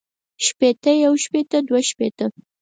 شپېتۀ 0.45 0.91
يو 1.05 1.13
شپېته 1.23 1.57
دوه 1.67 1.81
شپېته 1.89 2.25